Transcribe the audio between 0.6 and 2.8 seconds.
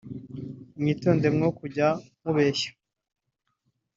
mwitonde mwo kujya mubeshya